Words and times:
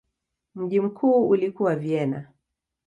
Mji 0.55 0.79
mkuu 0.79 1.29
ulikuwa 1.29 1.75
Vienna. 1.75 2.31